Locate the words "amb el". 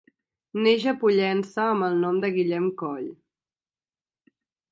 1.73-2.01